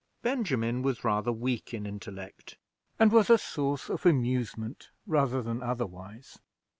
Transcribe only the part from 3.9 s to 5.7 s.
amusement rather than